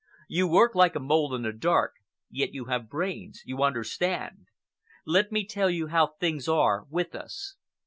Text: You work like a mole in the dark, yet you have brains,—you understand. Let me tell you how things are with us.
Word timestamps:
You 0.27 0.47
work 0.47 0.73
like 0.73 0.95
a 0.95 0.99
mole 0.99 1.35
in 1.35 1.43
the 1.43 1.53
dark, 1.53 1.93
yet 2.31 2.55
you 2.55 2.65
have 2.65 2.89
brains,—you 2.89 3.61
understand. 3.61 4.47
Let 5.05 5.31
me 5.31 5.45
tell 5.45 5.69
you 5.69 5.89
how 5.89 6.07
things 6.19 6.47
are 6.47 6.85
with 6.89 7.13
us. 7.13 7.55